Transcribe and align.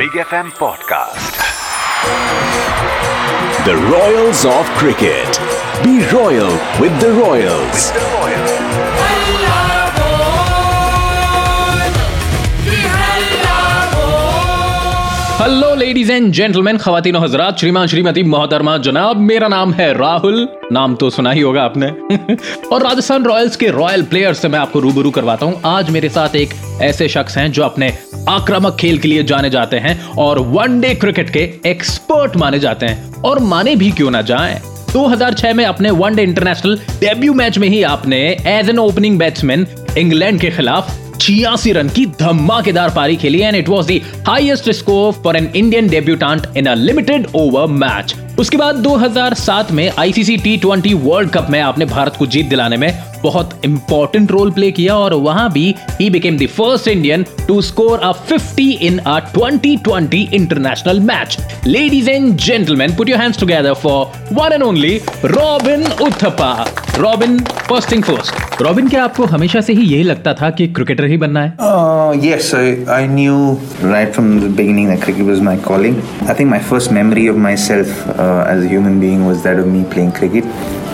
Big 0.00 0.12
FM 0.12 0.50
podcast. 0.52 1.36
The 3.66 3.76
Royals 3.92 4.46
of 4.46 4.64
Cricket. 4.78 5.28
Be 5.84 6.02
royal 6.10 6.52
with 6.80 6.98
the 7.02 7.12
Royals. 7.12 7.92
With 7.92 7.92
the 7.92 8.10
Royals. 8.14 8.59
Hello 15.40 15.74
ladies 15.74 16.12
and 16.12 16.32
gentleman 16.32 16.76
खातिन 16.76 17.16
हजरात, 17.16 17.58
श्रीमान 17.58 17.86
श्रीमती 17.86 18.22
मोहतरमा, 18.22 18.78
जनाब, 18.78 19.16
मेरा 19.16 19.48
नाम 19.48 19.72
है 19.72 19.98
राहुल। 19.98 20.48
नाम 20.72 20.94
तो 20.94 21.10
सुना 21.10 21.30
ही 21.30 21.40
होगा 21.40 21.62
आपने। 21.62 21.86
और 22.72 22.82
राजस्थान 22.82 23.24
रॉयल्स 23.24 23.56
के 23.56 23.68
रॉयल 23.68 24.02
प्लेयर 24.02 24.34
से 24.34 24.48
मैं 24.48 24.58
आपको 24.58 24.80
रूबरू 24.80 25.10
करवाता 25.10 25.46
हूँ। 25.46 25.60
आज 25.64 25.90
मेरे 25.90 26.08
साथ 26.08 26.36
एक 26.36 26.50
ऐसे 26.82 27.08
शख्स 27.08 27.38
हैं 27.38 27.52
जो 27.52 27.62
अपने 27.62 27.98
आक्रामक 28.28 28.76
खेल 28.80 28.98
के 28.98 29.08
लिए 29.08 29.22
जाने 29.22 29.50
जाते 29.50 29.76
हैं 29.76 30.08
और 30.08 30.38
वनडे 30.38 30.94
क्रिकेट 30.94 31.30
के 31.30 31.50
एक्सपर्ट 31.66 32.36
माने 32.36 32.58
जाते 32.58 32.86
हैं। 32.86 33.14
और 33.14 33.38
माने 33.38 33.76
भी 33.76 33.90
क्यों 33.90 34.10
ना 34.10 34.22
जाएँ? 34.22 34.60
2006 34.92 35.54
में 35.54 35.64
अपने 35.64 35.90
वनडे 35.90 36.22
इंटरनेशनल 36.22 36.76
डेब्यू 36.76 37.34
मैच 37.34 37.58
में 37.58 37.68
ही 37.68 37.82
आपने 37.82 38.36
as 38.46 38.70
an 38.70 38.78
opening 38.78 39.18
batsman 39.18 39.66
England 39.98 40.40
के 40.40 40.50
खिलाफ 40.50 40.99
छियासी 41.20 41.72
रन 41.72 41.88
की 41.88 42.06
धमाकेदार 42.20 42.90
पारी 42.94 43.16
खेली 43.16 43.40
and 43.40 43.56
it 43.56 43.68
was 43.68 43.86
the 43.86 44.00
highest 44.26 44.70
score 44.72 45.12
for 45.22 45.36
an 45.36 45.50
Indian 45.56 45.88
debutant 45.88 46.46
in 46.56 46.66
a 46.66 46.74
limited 46.74 47.26
over 47.34 47.66
match 47.74 48.14
उसके 48.38 48.56
बाद 48.56 48.82
2007 48.84 49.70
में 49.70 49.90
ICC 49.98 50.36
T 50.36 50.56
twenty 50.56 50.92
world 50.96 51.30
cup 51.30 51.46
में 51.50 51.60
आपने 51.60 51.84
भारत 51.84 52.14
को 52.18 52.26
जीत 52.26 52.46
दिलाने 52.46 52.76
में 52.76 52.92
बहुत 53.22 53.60
इंपॉर्टेंट 53.64 54.30
रोल 54.30 54.50
प्ले 54.50 54.70
किया, 54.72 54.94
और 54.96 55.14
वहाँ 55.14 55.50
भी 55.52 55.74
ही 56.00 56.08
became 56.10 56.38
the 56.38 56.46
first 56.48 56.88
Indian 56.88 57.24
to 57.48 57.60
score 57.62 57.98
a 57.98 58.12
50 58.30 58.70
in 58.82 58.98
a 58.98 59.18
2020 59.34 60.32
international 60.34 61.00
match 61.00 61.36
ladies 61.66 62.10
and 62.10 62.36
gentleman 62.36 62.96
put 62.96 63.08
your 63.08 63.20
hands 63.20 63.40
together 63.40 63.74
for 63.82 64.06
one 64.32 64.52
and 64.52 64.62
only 64.62 64.96
Robin 65.26 65.86
Uthappa 66.02 66.52
Robin 66.98 67.38
first 67.68 67.92
thing 67.92 68.02
first 68.04 68.49
Robin, 68.62 68.88
क्या 68.88 69.02
आपको 69.04 69.24
हमेशा 69.24 69.60
से 69.60 69.72
ही 69.72 69.82
यही 69.82 70.02
लगता 70.02 70.32
था 70.40 70.48
कि 70.56 70.66
क्रिकेटर 70.76 71.04
ही 71.08 71.16
बनना 71.16 71.42
है? 71.42 71.52
Yes 72.24 72.54
I 72.54 73.06
knew 73.08 73.36
right 73.82 74.12
from 74.14 74.28
the 74.40 74.50
beginning 74.56 74.88
that 74.88 75.02
cricket 75.04 75.26
was 75.26 75.40
my 75.42 75.56
calling 75.66 75.96
I 76.28 76.34
think 76.40 76.50
my 76.50 76.60
first 76.70 76.92
memory 76.92 77.28
of 77.28 77.36
my 77.46 77.56
self 77.62 77.88
as 78.08 78.64
a 78.64 78.68
human 78.68 79.00
being 79.00 79.26
was 79.26 79.36
that 79.46 79.58
of 79.60 79.66
me 79.66 79.82
playing 79.92 80.12
cricket 80.12 80.44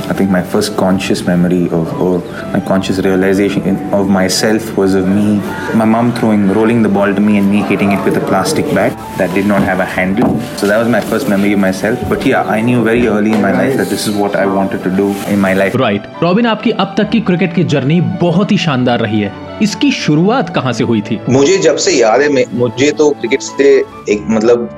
I 0.09 0.13
think 0.13 0.29
my 0.29 0.41
first 0.43 0.75
conscious 0.77 1.25
memory 1.25 1.69
of, 1.71 1.91
or 2.01 2.19
my 2.53 2.59
conscious 2.59 2.97
realization 2.99 3.63
in, 3.63 3.77
of 3.93 4.09
myself 4.09 4.77
was 4.77 4.93
of 4.93 5.07
me, 5.07 5.27
my 5.73 5.85
mom 5.85 6.11
throwing, 6.13 6.47
rolling 6.57 6.81
the 6.81 6.89
ball 6.89 7.13
to 7.19 7.21
me 7.21 7.37
and 7.37 7.49
me 7.49 7.61
hitting 7.69 7.91
it 7.93 8.03
with 8.03 8.17
a 8.17 8.25
plastic 8.31 8.73
bat 8.79 8.97
that 9.17 9.33
did 9.33 9.45
not 9.45 9.63
have 9.63 9.79
a 9.79 9.85
handle. 9.85 10.33
So 10.57 10.67
that 10.67 10.79
was 10.83 10.89
my 10.89 11.01
first 11.11 11.29
memory 11.29 11.53
of 11.53 11.59
myself. 11.59 12.03
But 12.09 12.25
yeah, 12.31 12.43
I 12.57 12.59
knew 12.61 12.83
very 12.89 13.07
early 13.07 13.31
in 13.31 13.41
my 13.41 13.53
life 13.59 13.77
that 13.77 13.89
this 13.95 14.07
is 14.07 14.17
what 14.23 14.35
I 14.35 14.45
wanted 14.57 14.83
to 14.89 14.91
do 15.01 15.07
in 15.35 15.39
my 15.47 15.53
life. 15.61 15.75
Right 15.85 16.03
Robin 16.23 16.45
आपकी 16.55 16.71
अब 16.85 16.93
तक 16.97 17.09
की 17.09 17.21
cricket 17.31 17.53
की 17.55 17.63
journey 17.75 17.99
बहुत 18.25 18.51
ही 18.51 18.57
शानदार 18.65 18.99
रही 19.07 19.21
है 19.21 19.31
इसकी 19.63 19.91
शुरुआत 20.01 20.49
कहां 20.55 20.73
से 20.73 20.83
हुई 20.91 21.01
थी 21.09 21.19
मुझे 21.29 21.57
जब 21.67 21.75
से 21.85 21.91
याद 21.99 22.21
है 22.21 22.29
मैं- 22.33 22.47
मुझे 22.59 22.91
तो 23.01 23.09
क्रिकेट 23.21 23.41
से 23.41 23.69
एक 24.13 24.25
मतलब 24.37 24.69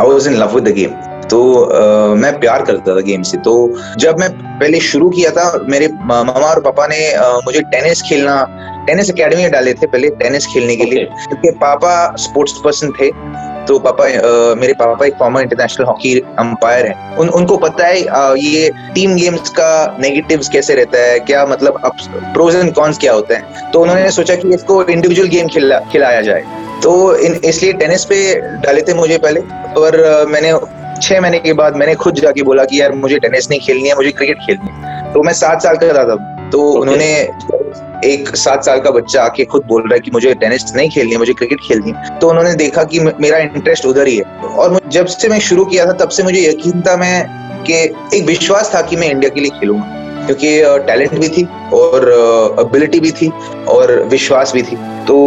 I 0.00 0.12
was 0.12 0.26
in 0.28 0.36
love 0.42 0.54
with 0.54 0.64
the 0.68 0.74
game 0.80 0.90
तो 1.29 1.39
अ, 1.53 2.13
मैं 2.15 2.39
प्यार 2.39 2.61
करता 2.65 2.95
था 2.95 3.01
गेम 3.01 3.21
से। 3.21 3.37
तो 3.37 3.53
जब 3.97 4.19
मैं 4.19 4.29
पहले 4.59 4.79
शुरू 4.81 5.09
किया 5.09 5.31
था 5.31 5.65
मेरे 5.69 5.87
मामा 6.03 6.31
और 6.49 6.61
पापा 6.61 6.87
ने 6.87 7.09
अ, 7.11 7.31
मुझे 7.45 7.61
टेनिस 7.71 8.01
खेलना 8.01 8.43
टेनिस 8.87 9.09
एकेडमी 9.09 9.41
में 9.41 9.51
डाले 9.51 9.73
थे 9.73 9.87
पहले 9.87 10.09
टेनिस 10.15 10.45
खेलने 10.47 10.75
के 10.75 10.83
लिए। 10.83 11.05
क्योंकि 11.05 11.51
पापा 11.59 11.93
स्पोर्ट्स 12.17 12.53
पर्सन 12.63 12.91
थे 13.01 13.09
तो 13.67 13.77
पापा 13.79 14.05
अ, 14.05 14.55
मेरे 14.55 14.73
पापा 14.73 15.05
एक 15.05 15.13
फॉर्मर 15.19 15.41
इंटरनेशनल 15.41 15.85
हॉकी 15.85 16.19
अंपायर 16.39 16.87
हैं। 16.87 17.15
उन 17.17 17.29
उनको 17.29 17.57
पता 17.57 17.87
है 17.87 18.03
अ, 18.03 18.33
ये 18.37 18.69
टीम 18.95 19.15
गेम्स 19.15 19.49
का 19.49 19.97
नेगेटिव्स 19.99 20.49
कैसे 20.49 20.75
रहता 20.75 21.03
है 21.03 21.19
क्या 21.21 21.45
मतलब 21.45 21.79
प्रोज 22.33 22.55
एंड 22.55 22.73
कॉन्स 22.73 22.97
क्या 22.97 23.13
होते 23.13 23.33
हैं। 23.33 23.71
तो 23.71 23.81
उन्होंने 23.81 24.11
सोचा 24.11 24.35
कि 24.35 24.53
इसको 24.55 24.83
इंडिविजुअल 24.83 25.27
गेम 25.29 25.47
खिला 25.47 25.79
खिलाया 25.91 26.21
जाए। 26.21 26.43
तो 26.83 26.93
इसलिए 27.15 27.73
टेनिस 27.73 28.03
पे 28.05 28.17
डाले 28.61 28.81
थे 28.81 28.93
मुझे 28.93 29.17
पहले 29.17 29.39
और 29.77 30.25
मैंने 30.29 30.51
छह 31.01 31.21
महीने 31.21 31.39
के 31.39 31.53
बाद 31.53 31.75
मैंने 31.75 31.95
खुद 31.95 32.15
जाके 32.15 32.43
बोला 32.43 32.63
कि 32.65 32.81
यार 32.81 32.91
मुझे 32.95 33.19
टेनिस 33.19 33.49
नहीं 33.49 33.59
खेलनी 33.59 33.89
है 33.89 33.95
मुझे 33.95 34.11
क्रिकेट 34.11 34.37
खेलनी 34.37 34.69
है। 34.69 35.13
तो 35.13 35.23
मैं 35.23 35.33
सात 35.33 35.61
साल 35.61 35.77
का 35.77 35.93
था 35.93 36.03
तब। 36.05 36.31
तो 36.51 36.59
okay. 36.59 36.81
उन्होंने 36.81 37.05
एक 38.05 38.35
सात 38.35 38.63
साल 38.63 38.79
का 38.79 38.91
बच्चा 38.91 39.23
आके 39.23 39.45
खुद 39.45 39.63
बोल 39.67 39.81
रहा 39.81 39.93
है 39.93 39.99
कि 39.99 40.11
मुझे 40.11 40.33
टेनिस 40.33 40.75
नहीं 40.75 40.89
खेलनी 40.89 41.11
है 41.11 41.17
मुझे 41.17 41.33
क्रिकेट 41.33 41.59
खेलनी 41.67 41.91
है। 41.91 42.17
तो 42.19 42.29
उन्होंने 42.29 42.53
देखा 42.55 42.83
कि 42.83 42.99
मेरा 42.99 43.37
इंटरेस्ट 43.37 43.85
उधर 43.85 44.07
ही 44.07 44.15
है। 44.17 44.23
और 44.47 44.79
जब 44.91 45.05
से 45.05 45.27
मैं 45.27 45.39
शुरू 45.39 45.65
किया 45.65 45.85
था 45.85 45.93
तब 46.03 46.09
से 46.09 46.23
मुझे 46.23 46.41
यकीन 46.41 46.81
था 46.81 46.95
मैं 46.97 47.17
कि 47.63 47.73
एक 48.17 48.25
विश्वास 48.25 48.73
था 48.75 48.81
कि 48.81 48.95
मैं 48.95 49.09
इंडिया 49.11 49.29
के 49.29 49.41
लिए 49.41 49.59
खेलूँगा। 49.59 50.03
क्योंकि 50.25 50.49
टैलेंट 50.87 51.17
भी 51.19 51.27
थी 51.29 51.43
और 51.73 52.09
एबिलिटी 52.59 52.99
भी 52.99 53.11
थी 53.11 53.31
और 53.69 53.93
विश्वास 54.11 54.53
भी 54.53 54.61
थी। 54.61 54.75
तो 55.07 55.17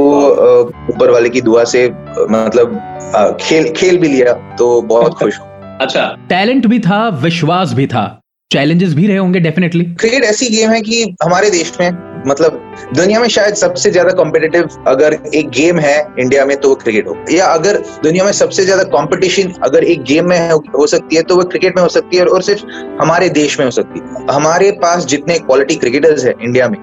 ऊपर 0.90 1.10
वाले 1.10 1.28
की 1.28 1.40
दुआ 1.40 1.64
से 1.64 1.86
मतलब 2.30 3.36
खेल 3.40 3.72
खेल 3.72 3.98
भी 3.98 4.08
लिया। 4.08 4.32
तो 4.58 4.80
बहुत 4.84 5.14
खुश 5.14 5.38
हूँ। 5.40 5.46
अच्छा। 5.80 6.06
टैलेंट 6.28 6.66
भी 6.66 6.78
था 6.80 7.08
विश्वास 7.22 7.72
भी 7.72 7.86
था। 7.86 8.04
चैलेंजेस 8.50 8.92
भी 8.94 9.06
रहे 9.06 9.16
होंगे 9.16 9.40
डेफिनेटली 9.40 9.84
क्रिकेट 9.94 10.24
ऐसी 10.24 10.48
गेम 10.50 10.70
है 10.70 10.80
कि 10.80 11.02
हमारे 11.24 11.50
देश 11.50 11.72
में 11.80 11.90
मतलब 12.26 12.60
दुनिया 12.96 13.20
में 13.20 13.28
शायद 13.28 13.54
सबसे 13.54 13.90
ज़्यादा 13.90 14.12
कॉम्पिटिटिव 14.12 14.68
अगर 14.88 15.14
एक 15.34 15.48
गेम 15.48 15.78
है 15.78 15.96
इंडिया 16.20 16.44
में 16.44 16.56
तो 16.56 16.68
वो 16.68 16.74
क्रिकेट 16.74 17.06
हो। 17.08 17.16
या 17.30 17.46
अगर 17.48 17.76
दुनिया 18.04 18.24
में 18.24 18.32
सबसे 18.32 18.64
ज़्यादा 18.64 18.82
कंपटीशन 18.92 19.52
अगर 19.64 19.84
एक 19.84 20.02
गेम 20.02 20.28
में 20.28 20.50
हो, 20.50 20.62
हो 20.78 20.86
सकती 20.86 21.16
है 21.16 21.22
तो 21.22 21.36
वो 21.36 21.44
क्रिकेट 21.44 21.76
में 21.76 21.82
हो 21.82 21.88
सकती 21.88 22.16
है 22.16 22.24
और 22.24 22.42
सिर्फ़ 22.42 22.64
हमारे 23.02 23.28
देश 23.30 23.58
में 23.58 23.64
हो 23.64 23.70
सकती 23.70 24.00
है। 24.00 24.26
हमारे 24.30 24.70
पास 24.82 25.06
जितने 25.06 25.38
क्वालिटी 25.40 25.74
क्रिकेटर्स 25.76 26.24
है 26.24 26.34
इंडिया 26.42 26.68
में 26.68 26.78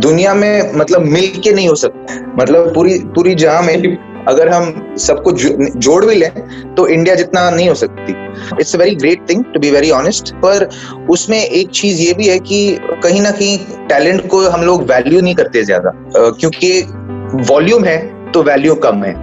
दुनिया 0.00 0.34
में 0.34 0.72
मतलब 0.74 1.02
मिल 1.08 1.40
के 1.44 1.52
नहीं 1.52 1.68
हो 1.68 1.74
सकता। 1.76 2.14
मतलब 2.38 2.72
पूरी 2.74 2.98
पूरी 3.14 3.34
जहाँ 3.36 3.62
में 3.62 3.74
अगर 4.28 4.48
हम 4.48 4.94
सबको 4.98 5.32
जो- 5.32 5.76
जोड़ 5.76 6.06
भी 6.06 6.14
लें 6.14 6.30
तो 6.74 6.86
इंडिया 6.86 7.14
जितना 7.14 7.50
नहीं 7.50 7.68
हो 7.68 7.74
सकती। 7.74 8.12
It's 8.60 8.74
a 8.74 8.78
very 8.78 8.94
great 8.94 9.30
thing 9.30 9.44
to 9.54 9.60
be 9.60 9.70
very 9.70 9.90
honest 9.90 10.34
पर 10.34 10.68
उसमें 11.10 11.44
एक 11.44 11.68
चीज़ 11.68 12.00
ये 12.00 12.12
भी 12.12 12.26
है 12.26 12.38
कि 12.38 12.78
कहीं 12.82 13.20
ना 13.22 13.30
कहीं 13.30 13.58
टैलेंट 13.88 14.28
को 14.28 14.48
हम 14.48 14.62
लोग 14.62 14.82
वैल्यू 14.82 15.20
नहीं 15.20 15.34
करते 15.34 15.64
ज़्यादा। 15.64 15.90
क्योंकि 16.16 16.82
वॉल्यूम 17.34 17.84
है 17.84 18.18
तो 18.32 18.42
वैल्यू 18.42 18.74
कम 18.74 19.04
है। 19.04 19.14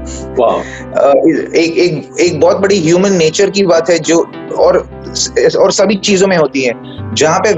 अ, 0.51 1.13
एक 1.55 1.77
एक 1.77 2.19
एक 2.19 2.39
बहुत 2.39 2.57
बड़ी 2.57 2.79
ह्यूमन 2.79 3.13
नेचर 3.13 3.49
की 3.49 3.63
बात 3.63 3.89
है 3.89 3.99
जो 3.99 4.31
और 4.57 4.77
और 5.59 5.71
सभी 5.71 5.95
चीज़ों 5.95 6.27
में 6.27 6.37
होती 6.37 6.61
है। 6.61 6.73
जहाँ 7.15 7.39
पे 7.39 7.53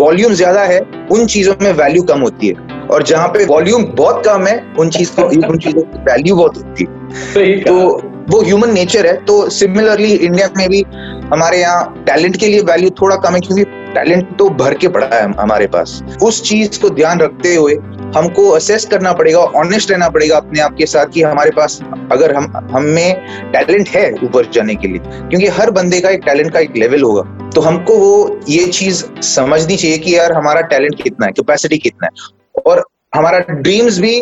वॉल्यूम 0.00 0.32
ज़्यादा 0.32 0.60
है 0.60 0.80
उन 1.12 1.26
चीज़ों 1.26 1.54
में 1.62 1.72
वैल्यू 1.72 2.02
कम 2.02 2.20
होती 2.20 2.48
है। 2.48 2.73
और 2.86 3.02
जहाँ 3.02 3.28
पे 3.28 3.44
वॉल्यूम 3.44 3.84
बहुत 3.96 4.24
कम 4.26 4.46
है 4.46 4.56
उन 4.78 4.90
चीज़ 4.90 5.10
को 5.12 5.22
उन 5.48 5.58
चीज़ों 5.58 5.82
की 5.82 5.98
वैल्यू 6.02 6.36
बहुत 6.36 6.56
होती 6.56 6.84
है। 6.84 7.60
तो 7.60 7.74
वो 8.30 8.40
ह्यूमन 8.42 8.72
नेचर 8.72 9.06
है 9.06 9.12
तो 9.24 9.48
सिमिलरली 9.50 10.12
इंडिया 10.12 10.48
में 10.56 10.68
भी 10.68 10.82
हमारे 11.32 11.58
यहाँ 11.60 12.04
टैलेंट 12.06 12.36
के 12.36 12.46
लिए 12.46 12.60
वैल्यू 12.62 12.90
थोड़ा 13.00 13.16
कम 13.16 13.34
है 13.34 13.40
क्योंकि 13.40 13.64
टैलेंट 13.94 14.36
तो 14.38 14.48
भर 14.50 14.74
के 14.74 14.88
पड़ा 14.88 15.06
है 15.06 15.22
हमारे 15.32 15.66
पास। 15.66 16.00
उस 16.22 16.42
चीज़ 16.42 16.80
को 16.80 16.90
ध्यान 16.90 17.20
रखते 17.20 17.54
हुए 17.54 17.74
हमको 18.16 18.48
असेस 18.50 18.84
करना 18.84 19.12
पड़ेगा 19.12 19.38
ऑनेस्ट 19.58 19.90
रहना 19.90 20.08
पड़ेगा 20.08 20.36
अपने 20.36 20.60
आप 20.60 20.74
के 20.78 20.86
साथ 20.86 21.06
कि 21.06 21.22
हमारे 21.22 21.50
पास 21.50 21.80
अगर 22.12 22.34
हम 22.34 22.52
हम 22.72 22.84
में 22.84 23.50
टैलेंट 23.52 23.88
है 23.88 24.10
ऊपर 24.24 24.50
जाने 24.54 24.74
के 24.74 24.88
लिए 24.88 24.98
क्योंकि 24.98 25.46
हर 25.58 25.70
बंदे 25.70 26.00
का 26.00 26.10
एक 26.10 26.22
टैलेंट 26.26 26.52
का 26.52 26.60
एक 26.60 26.76
लेवल 26.76 27.02
होगा। 27.02 27.22
तो 27.50 27.60
हमको 27.60 27.96
वो 27.96 28.40
ये 28.48 28.64
चीज़ 28.68 29.04
समझनी 29.24 29.76
चाहिए 29.76 29.98
कि 29.98 30.16
यार 30.16 30.32
हमारा 30.32 30.60
टैलेंट 30.72 31.02
कितना 31.02 31.26
है 31.26 31.32
कैपेसिटी 31.32 31.78
कितना 31.78 32.06
है। 32.06 32.43
और 32.66 32.84
हमारा 33.14 33.38
ड्रीम्स 33.50 33.98
भी 33.98 34.20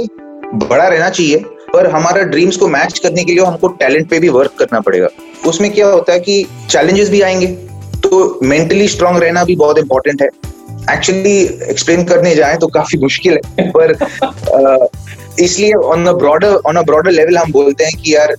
बड़ा 0.55 0.87
रहना 0.87 1.09
चाहिए 1.11 1.37
पर 1.73 1.87
हमारा 1.91 2.23
ड्रीम्स 2.23 2.57
को 2.57 2.69
मैच 2.69 2.99
करने 2.99 3.25
के 3.25 3.33
लिए 3.33 3.45
हमको 3.45 3.69
टैलेंट 3.81 4.09
पे 4.11 4.19
भी 4.19 4.29
वर्क 4.29 4.55
करना 4.59 4.81
पड़ेगा। 4.81 5.09
उसमें 5.47 5.71
क्या 5.73 5.87
होता 5.87 6.13
है 6.13 6.21
कि 6.21 6.45
चैलेंजेस 6.71 7.11
भी 7.11 7.21
आएँगे 7.21 7.47
तो 8.03 8.39
मेंटली 8.43 8.89
स्ट्रांग 8.89 9.17
रहना 9.19 9.45
भी 9.45 9.57
बहुत 9.57 9.79
इंपॉर्टेंट 9.79 10.23
है। 10.23 10.29
एक्चुअली 10.91 11.39
एक्सप्लेन 11.71 12.05
करने 12.05 12.35
जाए 12.35 12.57
तो 12.57 12.67
काफ़ी 12.69 12.99
मुश्किल 12.99 13.39
है 13.59 13.71
पर 13.71 13.97
इसलिए 15.41 15.73
on 15.73 16.07
a 16.07 16.13
broader 16.13 16.55
on 16.67 16.77
a 16.77 16.83
broader 16.83 17.11
level 17.11 17.37
हम 17.39 17.53
बोलते 17.53 17.85
हैं 17.85 17.97
कि 17.97 18.15
यार 18.15 18.35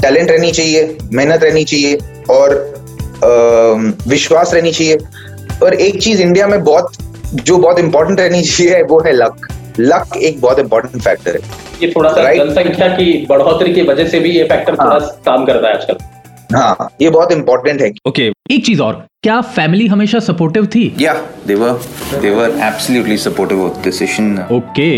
टैलेंट 0.00 0.30
रहनी 0.30 0.50
चाहिए 0.52 0.96
मेहनत 1.12 1.44
रहनी 1.44 1.64
चाहिए 1.64 1.98
और 2.30 2.54
विश्वास 4.08 4.54
रहनी 4.54 4.72
चाहिए। 4.72 4.98
और 5.62 5.74
एक 5.74 6.00
चीज़ 6.02 6.22
इंडिया 6.22 6.46
में 6.46 6.62
बहुत 6.64 6.92
जो 7.34 7.56
बहुत 7.58 7.78
इंपॉर्टेंट 7.78 8.20
रहनी 8.20 8.42
चाहिए 8.42 8.82
वो 8.84 9.00
है 9.00 9.12
लक 9.12 9.48
लक 9.80 10.16
एक 10.18 10.40
बहुत 10.40 10.58
इंपॉर्टेंट 10.58 11.02
फैक्टर 11.02 11.36
है 11.36 11.66
ये 11.82 11.92
थोड़ा 11.96 12.10
सा 12.10 12.22
Right. 12.22 12.38
जनसंख्या 12.38 12.88
की 12.88 13.26
बढ़ोतरी 13.28 13.74
की 13.74 13.82
वजह 13.82 14.08
से 14.08 14.20
भी 14.20 14.30
ये 14.30 14.44
फैक्टर 14.44 14.72
थोड़ा 14.74 14.90
हाँ। 14.90 15.00
सा 15.00 15.20
काम 15.26 15.44
करता 15.46 15.68
है 15.68 15.74
आजकल 15.74 15.96
हाँ 16.52 16.88
ये 17.02 17.10
बहुत 17.10 17.32
इंपॉर्टेंट 17.32 17.80
है 17.80 17.90
ओके 18.06 18.28
okay. 18.28 18.32
एक 18.50 18.64
चीज़ 18.66 18.82
और 18.82 19.04
क्या 19.22 19.40
फैमिली 19.50 19.86
हमेशा 19.86 20.18
सपोर्टिव 20.22 20.66
थी 20.66 20.92
या 21.00 21.14
they were 21.46 21.80
they were 22.20 22.58
absolutely 22.62 23.16
supportive 23.18 23.64
of 23.64 23.82
decision 23.84 24.38
okay 24.52 24.88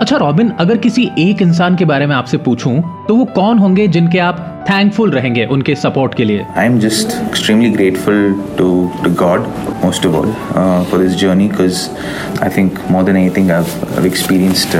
अच्छा 0.00 0.16
रॉबिन, 0.16 0.50
अगर 0.60 0.76
किसी 0.76 1.10
एक 1.18 1.40
इंसान 1.42 1.76
के 1.76 1.84
बारे 1.84 2.06
में 2.06 2.14
आपसे 2.16 2.36
पूछूँ 2.38 2.74
तो 3.08 3.14
वो 3.16 3.24
कौन 3.34 3.58
होंगे 3.58 3.86
जिनके 3.88 4.18
आप 4.18 4.44
थैंकफुल 4.70 5.10
रहेंगे 5.10 5.44
उनके 5.46 5.74
सपोर्ट 5.74 6.14
के 6.14 6.24
लिए? 6.24 6.44
I 6.56 6.66
am 6.66 6.78
just 6.80 7.12
extremely 7.22 7.70
grateful 7.70 8.32
to 8.58 8.68
to 9.04 9.10
God 9.20 9.46
most 9.84 10.06
of 10.06 10.14
all 10.14 10.32
for 10.90 11.00
this 11.00 11.14
journey 11.20 11.48
because 11.48 11.88
I 12.42 12.56
think 12.56 12.78
more 12.90 13.04
than 13.04 13.16
anything 13.16 13.50
I 13.50 13.64
have 13.94 14.06
experienced 14.06 14.76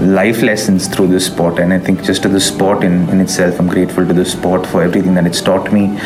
life 0.00 0.42
lessons 0.42 0.88
through 0.88 1.08
this 1.08 1.26
sport. 1.26 1.58
And 1.58 1.72
I 1.72 1.78
think 1.78 2.02
just 2.02 2.22
to 2.22 2.28
the 2.28 2.40
sport 2.40 2.84
in, 2.84 3.08
in 3.08 3.20
itself 3.20 3.58
I'm 3.58 3.68
grateful 3.68 4.06
to 4.06 4.12
the 4.12 4.24
sport 4.24 4.66
for 4.66 4.82
everything 4.82 5.14
that 5.14 5.26
it's 5.26 5.40
taught 5.40 5.72
me. 5.72 5.96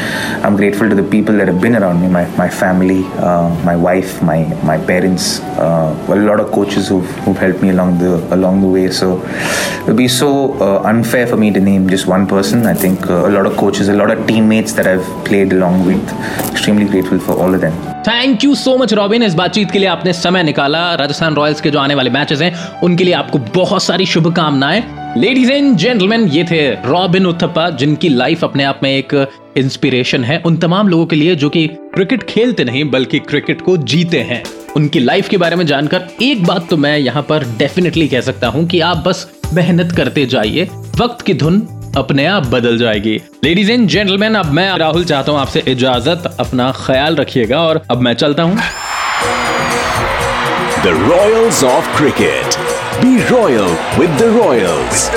I'm 0.44 0.56
grateful 0.56 0.88
to 0.88 0.94
the 0.94 1.02
people 1.02 1.36
that 1.38 1.48
have 1.48 1.60
been 1.60 1.76
around 1.76 2.00
me 2.00 2.08
my, 2.08 2.26
my 2.36 2.48
family 2.48 3.04
uh, 3.18 3.48
my 3.64 3.76
wife 3.76 4.22
my 4.22 4.44
my 4.64 4.78
parents 4.78 5.40
uh, 5.40 6.06
a 6.08 6.16
lot 6.16 6.40
of 6.40 6.50
coaches 6.52 6.88
who've, 6.88 7.10
who've 7.22 7.36
helped 7.36 7.62
me 7.62 7.70
along 7.70 7.98
the 7.98 8.16
along 8.34 8.60
the 8.60 8.68
way. 8.68 8.90
So 8.90 9.20
it 9.22 9.86
would 9.86 9.96
be 9.96 10.08
so 10.08 10.54
uh, 10.60 10.82
unfair 10.82 11.26
for 11.26 11.36
me 11.36 11.50
to 11.52 11.60
name 11.60 11.88
just 11.88 12.06
one 12.06 12.26
person. 12.26 12.66
I 12.66 12.74
think 12.74 13.08
uh, 13.08 13.28
a 13.28 13.30
lot 13.30 13.46
of 13.46 13.56
coaches 13.56 13.88
a 13.88 13.94
lot 13.94 14.10
of 14.10 14.26
teammates 14.26 14.72
that 14.74 14.86
I've 14.86 15.06
played 15.24 15.52
along 15.52 15.86
with. 15.86 16.02
Extremely 16.50 16.86
grateful 16.86 17.18
for 17.18 17.32
all 17.32 17.54
of 17.54 17.60
them 17.60 17.97
thank 18.08 18.44
you 18.44 18.54
so 18.54 18.76
much 18.78 18.92
Robin 18.94 19.22
इस 19.22 19.34
बातचीत 19.34 19.70
के 19.70 19.78
लिए 19.78 19.88
आपने 19.88 20.12
समय 20.12 20.42
निकाला। 20.42 20.94
Rajasthan 20.94 21.34
Royals 21.34 21.60
के 21.60 21.70
जो 21.70 21.78
आने 21.78 21.94
वाले 21.94 22.10
मैचेस 22.10 22.40
हैं, 22.40 22.80
उनके 22.80 23.04
लिए 23.04 23.14
आपको 23.14 23.38
बहुत 23.38 23.82
सारी 23.82 24.06
शुभकामनाएँ। 24.06 24.82
लेडीज़ 25.16 25.52
एंड 25.52 25.76
जेंटलमैन 25.76 26.26
ये 26.28 26.44
थे 26.44 26.68
रॉबिन 26.88 27.26
उथप्पा 27.26 27.68
जिनकी 27.70 28.08
लाइफ 28.08 28.44
अपने 28.44 28.64
आप 28.64 28.80
में 28.82 28.90
एक 28.90 29.14
इंस्पिरेशन 29.56 30.24
है। 30.24 30.42
उन 30.46 30.56
तमाम 30.56 30.88
लोगों 30.88 31.06
के 31.06 31.16
लिए 31.16 31.34
जो 31.34 31.48
कि 31.48 31.66
क्रिकेट 31.94 32.22
खेलते 32.22 32.64
नहीं, 32.64 32.90
बल्कि 32.90 33.18
क्रिकेट 33.18 33.60
को 33.60 33.76
जीते 33.76 34.20
हैं। 34.20 34.42
उनकी 34.76 34.98
लाइफ 34.98 35.28
के 35.28 35.36
बारे 35.36 35.56
में 35.56 35.66
जानकर 35.66 36.08
एक 36.22 36.44
बात 36.44 36.68
तो 36.70 36.76
मैं 36.76 36.98
यहाँ 36.98 37.22
पर 37.22 37.44
डेफिनेटली 37.58 38.08
कह 38.08 38.20
सकता 38.20 38.48
हूँ 38.48 38.66
कि 38.66 38.80
आप 38.80 39.04
बस 39.08 39.26
मेहनत 39.54 39.92
करते 39.92 40.26
जाइए। 40.26 40.64
वक्त 41.00 41.22
की 41.22 41.34
धुन 41.34 41.66
अपने 41.96 42.26
आप 42.26 42.46
बदल 42.46 42.78
जाएगी 42.78 43.16
लेडीज़ 43.44 43.70
एंड 43.72 43.88
जेंटलमैन 43.88 44.34
अब 44.34 44.52
मैं 44.58 44.70
राहुल 44.78 45.04
चाहता 45.04 45.32
हूँ 45.32 45.40
आपसे 45.40 45.62
इजाज़त 45.68 46.34
अपना 46.40 46.70
ख्याल 46.84 47.16
रखिएगा 47.16 47.62
और 47.68 47.82
अब 47.90 48.00
मैं 48.08 48.14
चलता 48.14 48.42
हूँ 48.42 48.58
The 50.80 50.92
Royals 50.94 51.62
of 51.64 51.88
Cricket. 51.96 52.56
Be 53.00 53.18
royal 53.30 53.72
with 53.98 54.16
the 54.16 54.30
Royals. 54.30 55.10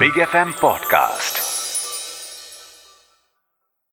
Big 0.00 0.14
FM 0.26 0.52
Podcast. 0.54 1.39